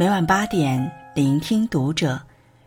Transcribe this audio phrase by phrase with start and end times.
[0.00, 2.18] 每晚八点，聆听读者。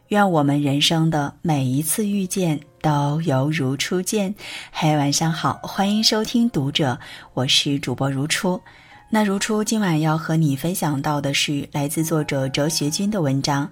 [0.09, 4.31] 愿我们人生的每一次遇见都犹如初见。
[4.71, 6.95] 嘿，晚上好，欢迎收听读者，
[7.33, 8.61] 我是主播如初。
[9.09, 13.67] 那如初今晚要和你分享到的是来自作者哲学君的文章。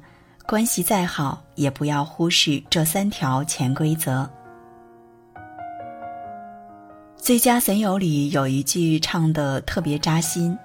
[0.47, 4.27] 关系再好，也不要忽视这三条潜规则。
[7.15, 10.57] 最佳损友里有一句唱的特别扎心：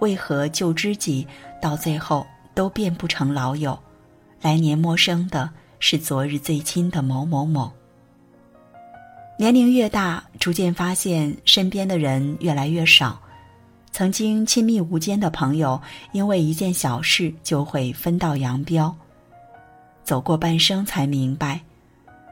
[0.00, 1.26] 为何旧知己
[1.62, 3.78] 到最后都变不成老友？
[4.42, 7.72] 来年陌生的是昨日最亲的某某某。
[9.38, 13.18] 年龄越大，逐渐发现身边的人越来越少，
[13.90, 15.80] 曾经亲密无间的朋友，
[16.12, 18.94] 因为一件小事就会分道扬镳。
[20.04, 21.60] 走过半生，才明白，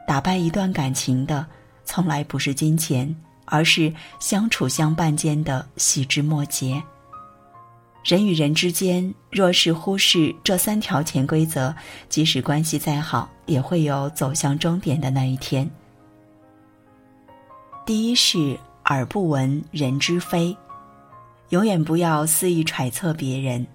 [0.07, 1.45] 打败一段感情的，
[1.83, 3.15] 从来不是金钱。
[3.51, 6.79] 而是相处相伴间的细枝末节。
[8.03, 11.73] 人与人之间，若是忽视这三条潜规则，
[12.07, 15.69] 即使关系再好，也会有走向终点的那一天。
[17.85, 20.55] 第一是耳不闻，人之非，
[21.49, 23.65] 永远不要肆意揣测别人。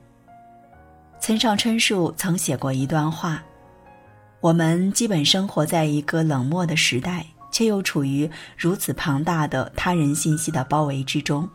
[1.21, 3.43] 村上春树曾写过一段话：
[4.41, 7.27] 我们基本生活在一个冷漠的时代。
[7.55, 11.49] 却又处于如此庞大的他人信息的包围之中，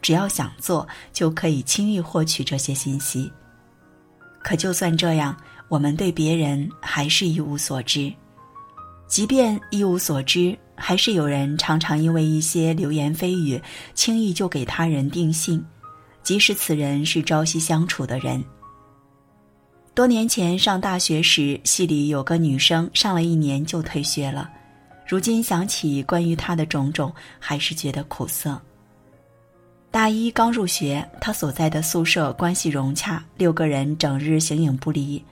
[0.00, 3.30] 只要想做，就可以轻易获取这些信息。
[4.42, 5.36] 可就算这样，
[5.68, 8.12] 我们对别人还是一无所知。
[9.08, 13.60] 即便一无所知，还是有人常常因为一些流言蜚语，
[13.94, 15.64] 轻易就给他人定性，
[16.22, 18.44] 即使此人是朝夕相处的人。
[19.94, 24.50] 多年前上大学时，系里有个女生上了一年就退学了。
[25.08, 28.60] 如今想起关于她的种种，还是觉得苦涩。
[29.96, 35.24] 大一刚入学，他所在的宿舍关系融洽，六个人整日形影不离。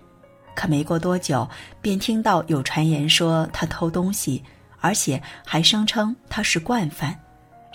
[0.54, 1.46] 可没过多久，
[1.82, 4.42] 便听到有传言说他偷东西，
[4.80, 7.14] 而且还声称他是惯犯，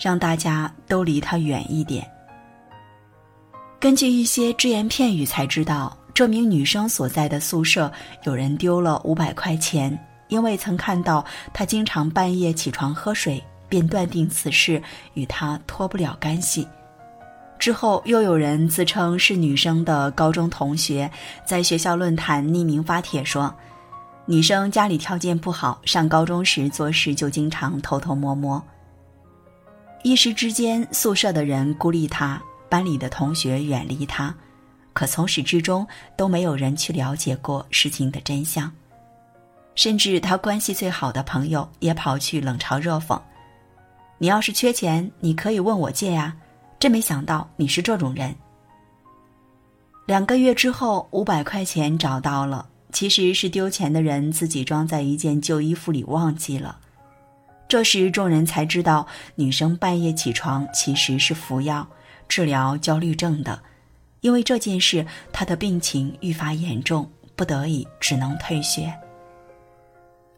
[0.00, 2.04] 让大家都离他远一点。
[3.78, 7.88] 根据一些只言片语才知道，这名女生所在的宿舍
[8.24, 9.96] 有人丢了五百块钱。
[10.26, 14.82] 因为曾看到她经常半夜起床喝水，便断定此事
[15.14, 16.66] 与她脱不了干系。
[17.60, 21.10] 之后又有人自称是女生的高中同学，
[21.44, 23.54] 在学校论坛匿名发帖说，
[24.24, 28.60] 女生家里条件不好，上高中时做事就经常偷偷摸摸。
[30.02, 34.34] 一时之间，宿舍的人孤立她，班里的同学远离她，
[34.94, 38.72] 可从始至终都没有人去了解过事情的真相。
[39.74, 43.20] 甚至他关系最好的朋友也跑去冷嘲热讽
[44.16, 46.34] ：“你要是缺钱，你可以问我借呀！
[46.80, 48.34] 真没想到你是这种人。”
[50.06, 56.80] 两个月之后，五百块钱找到了，其实是丢钱的人自己装在一件旧衣服里忘记了。
[57.68, 61.86] 这时众人才知道，女生半夜起床其实是服药
[62.26, 63.62] 治疗焦虑症的，
[64.22, 68.92] 因为这件事她的病情愈发严重，不得已只能退学。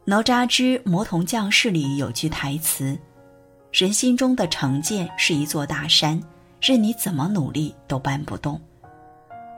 [0.05, 2.95] 哪吒之魔童降世里有句台词
[3.73, 6.21] ：“人心中的成见是一座大山，
[6.65, 8.59] 任你怎么努力都搬不动。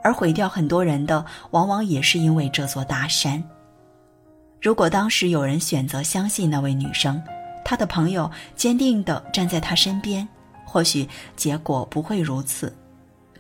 [0.04, 3.42] 而毁掉很多人的，往往也是因为这座大山。
[4.60, 7.22] 如果当时有人选择相信那位女生，
[7.64, 10.28] 她的朋友坚定地站在她身边，
[10.66, 12.76] 或许结果不会如此。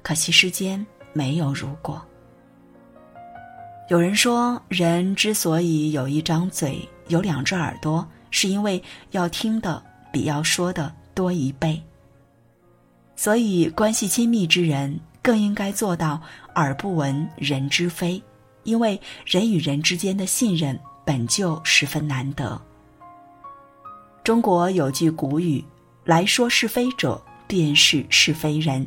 [0.04, 2.00] 可惜世间没有如果。
[3.90, 9.80] 有人说，人之所以有一张嘴。”有两只耳朵，是因为要听的
[10.12, 11.80] 比要说的多一倍。
[13.16, 16.22] 所以，关系亲密之人更应该做到
[16.56, 18.22] 耳不闻人之非，
[18.64, 22.62] 因为人与人之间的信任本就十分难得。
[24.24, 25.64] 中国有句古语
[26.04, 28.86] ：“来说是非者，便是是非人。”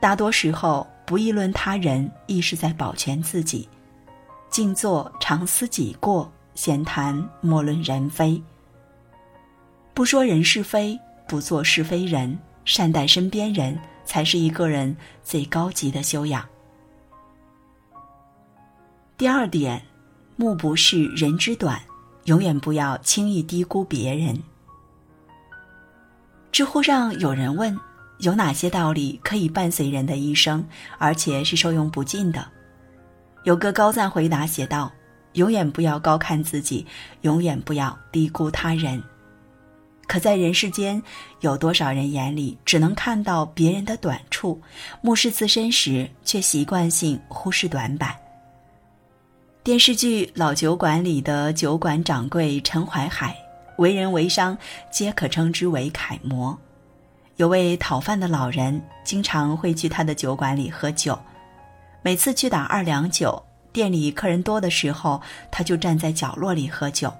[0.00, 3.68] 大多时候，不议论他人，亦是在保全自己。
[4.50, 6.30] 静坐常思己过。
[6.54, 8.38] 闲谈莫论人非，
[9.94, 16.44] 不说人是非，不做是非人，善待身边人才是一个人最高级的修养。
[19.16, 19.80] 第二点，
[20.36, 21.80] 目不识人之短，
[22.24, 24.42] 永远不要轻易低估别人。
[26.50, 27.78] 知乎上有人问，
[28.18, 30.64] 有哪些道理可以伴随人的一生，
[30.98, 32.46] 而且是受用不尽的？
[33.44, 34.90] 有个高赞回答写道。
[35.34, 36.86] 永远不要高看自己，
[37.22, 39.02] 永远不要低估他人。
[40.06, 41.02] 可在人世间，
[41.40, 44.60] 有多少人眼里只能看到别人的短处，
[45.00, 48.14] 目视自身时却习惯性忽视短板？
[49.62, 53.34] 电视剧《老酒馆》里的酒馆掌柜陈怀海，
[53.78, 54.58] 为人为商
[54.90, 56.58] 皆可称之为楷模。
[57.36, 61.18] 有位讨饭的老人，经常会去他的酒馆里喝酒。
[62.02, 67.12] 每次去打二两酒，店里客人多的时候，他就站在角落里喝酒。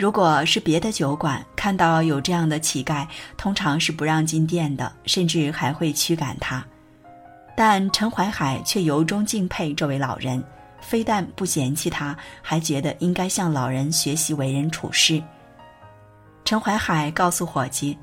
[0.00, 3.06] 如果是别的酒馆看到有这样的乞丐，
[3.36, 6.64] 通常是不让进店的，甚至还会驱赶他。
[7.54, 10.42] 但陈怀海却由衷敬佩这位老人。
[10.80, 15.22] 非但不嫌弃他，还觉得应该向老人学习为人处事。
[16.46, 17.98] 陈怀海告诉伙计，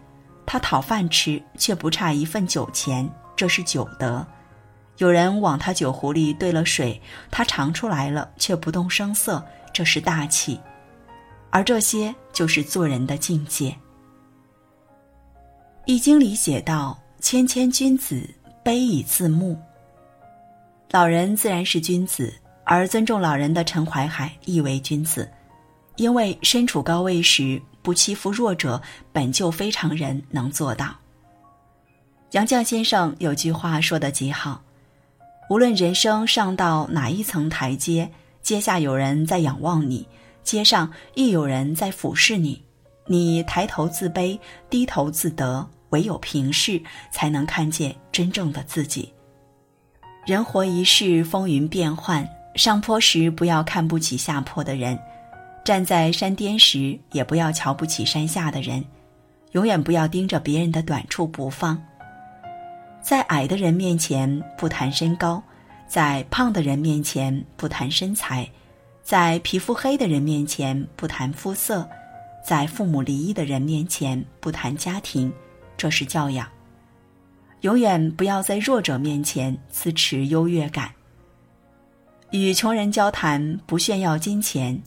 [0.46, 4.24] 他讨饭吃却不差一份酒钱，这是酒德。
[4.98, 7.02] 有人往他酒壶里兑了水，
[7.32, 10.60] 他尝出来了却不动声色，这是大气。
[11.50, 13.70] 而这些就是做人的境界。
[15.86, 18.30] 《易经》里写道：“谦谦君子，
[18.64, 19.58] 卑以自牧。”
[20.92, 22.34] 老人自然是君子。
[22.70, 25.32] 而尊重老人的陈怀海亦为君子，
[25.96, 28.82] 因为身处高位时不欺负弱者，
[29.14, 30.94] 本就非常人能做到。
[32.32, 34.62] 杨绛先生有句话说得极好：
[35.50, 38.12] 无论人生上到哪一层台阶，
[38.42, 40.06] 阶下有人在仰望你，
[40.48, 42.64] 街上亦有人在俯视你。
[43.06, 44.40] 你抬头自卑，
[44.70, 49.14] 低头自得，唯有平视，才能看见真正的自己。
[50.26, 52.26] 人活一世，风云变幻。
[52.56, 54.98] 上坡时不要看不起下坡的人，
[55.66, 58.84] 站在山巅时也不要瞧不起山下的人，
[59.52, 61.78] 永远不要盯着别人的短处不放。
[63.02, 65.44] 在矮的人面前不谈身高，
[65.88, 68.50] 在胖的人面前不谈身材，
[69.08, 71.88] 在皮肤黑的人面前不谈肤色，
[72.46, 75.32] 在父母离异的人面前不谈家庭，
[75.78, 76.46] 这是教养。
[77.62, 80.92] 永远不要在弱者面前自持优越感。
[82.32, 84.78] 与穷人交谈不炫耀金钱，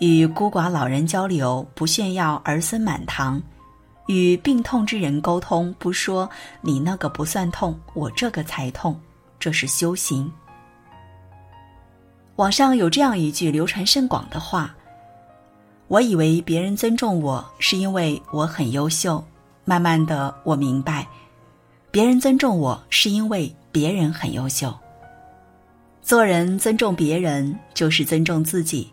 [0.00, 3.40] 与孤寡老人交流不炫耀儿孙满堂，
[4.06, 6.28] 与病痛之人沟通不说
[6.60, 9.00] 你那个不算痛，我这个才痛，
[9.38, 10.30] 这是修行。
[12.42, 14.74] 网上有这样一句流传甚广的话
[15.86, 19.24] ：“我以为别人尊重我是因为我很优秀，
[19.64, 21.06] 慢慢的我明白，
[21.92, 24.76] 别人尊重我是因为别人很优秀。”
[26.02, 28.92] 做人尊重别人，就是尊重自己。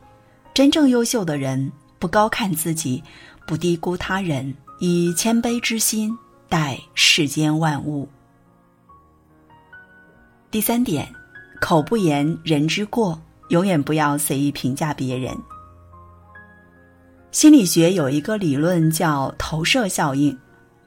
[0.53, 3.03] 真正优秀的人，不高看自己，
[3.47, 6.15] 不低估他人，以谦卑之心
[6.47, 8.07] 待世间万物。
[10.51, 11.11] 第三点，
[11.59, 13.19] 口不言人之过，
[13.49, 15.35] 永远不要随意评价别人。
[17.31, 20.35] 心理学有一个理论叫投射效应，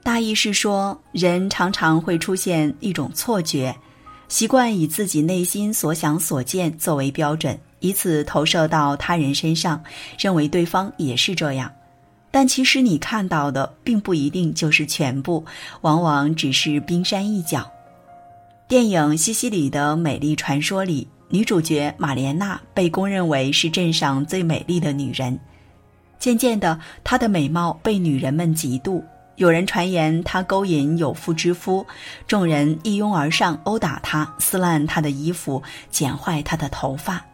[0.03, 3.73] 大意是说，人常常会出现一种错觉。
[4.27, 9.81] 习惯以自己内心所想所见作为标准，以此投射到他人身上，
[10.17, 11.71] 认为对方也是这样。
[12.31, 15.45] 但其实你看到的并不一定就是全部，
[15.81, 17.69] 往往只是冰山一角。
[18.67, 25.39] 电影《西西里的美丽传说》里，女主角玛莲娜被公认为是镇上最美丽的女人。
[26.19, 29.03] 渐渐的，她的美貌被女人们嫉妒。
[29.37, 31.83] 有人传言她勾引有妇之夫，
[32.27, 37.25] 众人一拥而上殴打她，撕烂她的衣服，剪坏她的头发。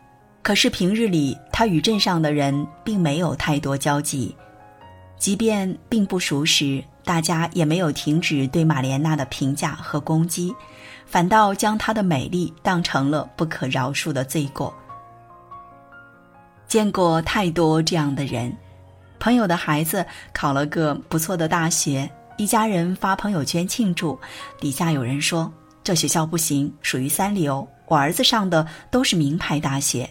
[0.41, 4.33] 可是平日里他与镇上的人并没有太多交集，
[5.17, 10.55] 即便并不熟识，大家也没有停止对玛莲娜的评价和攻击，
[11.07, 14.71] 反倒将她的美丽当成了不可饶恕的罪过。
[16.67, 18.55] 见过太多这样的人。
[19.17, 24.19] 朋友的孩子考了个不错的大学，一家人发朋友圈庆祝，
[24.59, 25.51] 底下有人说
[25.83, 27.67] 这学校不行，属于三流。
[27.87, 30.07] 我儿子上的都是名牌大学。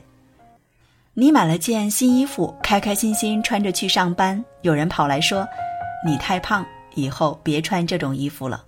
[1.14, 5.47] 你买了件新衣服，开开心心穿着去上班，有人跑来说
[6.05, 6.67] 你太胖，
[7.00, 8.64] 以后别穿这种衣服了。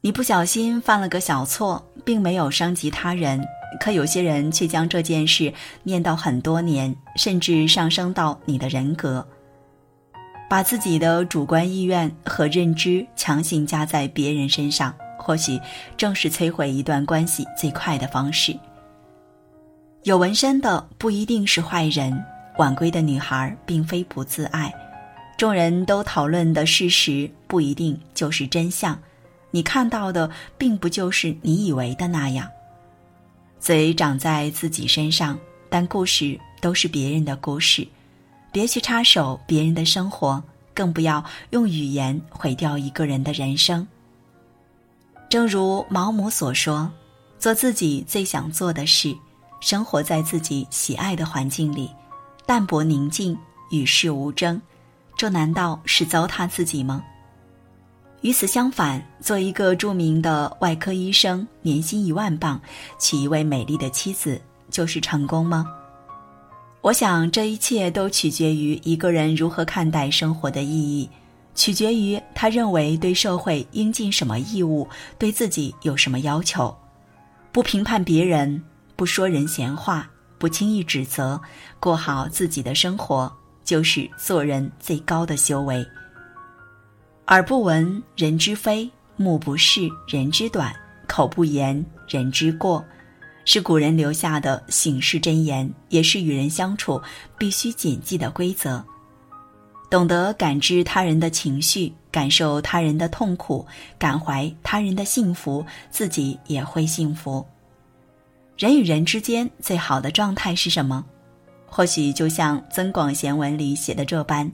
[0.00, 3.44] 你不小心犯了个小错，并没有伤及他人。
[3.80, 9.26] 可有些人却将这件事念叨很多年，甚至上升到你的人格，
[10.48, 15.60] 把自己的主观意愿和认知强行加在别人身上，或许
[15.98, 18.56] 正是摧毁一段关系最快的方式。
[20.04, 22.24] 有纹身的不一定是坏人，
[22.56, 24.72] 晚归的女孩并非不自爱，
[25.38, 29.00] 众人都讨论的事实不一定就是真相，
[29.52, 30.28] 你看到的
[30.58, 32.50] 并不就是你以为的那样。
[33.60, 35.38] 嘴长在自己身上，
[35.70, 37.86] 但故事都是别人的故事，
[38.50, 40.42] 别去插手别人的生活，
[40.74, 43.86] 更不要用语言毁掉一个人的人生。
[45.28, 46.90] 正如毛姆所说
[47.38, 49.16] ：“做自己最想做的事，
[49.60, 51.88] 生活在自己喜爱的环境里，
[52.44, 53.38] 淡泊宁静，
[53.70, 54.60] 与世无争，
[55.18, 57.04] 这难道是糟蹋自己吗？”
[58.22, 62.60] 与此相反，做一个著名的外科医生，年薪一万镑，
[62.98, 65.66] 娶一位美丽的妻子，就是成功吗？
[66.80, 71.08] 我想，这一切都取决于一个人如何看待生活的意义，
[71.54, 76.76] 取决于他认为对社会应尽什么义务，对自己有什么要求。
[77.52, 78.62] 不评判别人，
[78.96, 81.40] 不说人闲话，不轻易指责，
[81.78, 83.32] 过好自己的生活，
[83.68, 85.86] 就是做人最高的修为。
[87.26, 90.74] 耳不闻人之非，目不视人之短，
[91.06, 92.82] 口不言人之过，
[93.44, 96.98] 是古人留下的醒世箴言，也是与人相处
[97.36, 98.82] 必须谨记的规则。
[99.90, 103.66] 懂得感知他人的情绪，感受他人的痛苦，
[103.98, 107.46] 感怀他人的幸福，自己也会幸福。
[108.56, 111.04] 人与人之间最好的状态是什么？
[111.68, 114.50] 或许就像《增广贤文》里写的这般。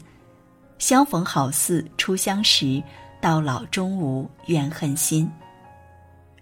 [0.78, 2.82] 相逢好似初相识，
[3.20, 5.30] 到老终无怨恨心。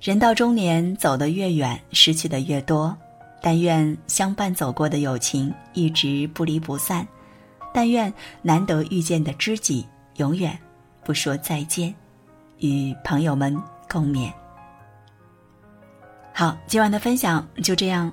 [0.00, 2.96] 人到中年，走得越远，失去的越多。
[3.40, 7.06] 但愿相伴走过的友情一直不离不散，
[7.74, 9.84] 但愿难得遇见的知己
[10.16, 10.56] 永远
[11.04, 11.92] 不说再见。
[12.58, 13.56] 与朋友们
[13.90, 14.32] 共勉。
[16.32, 18.12] 好，今晚的分享就这样。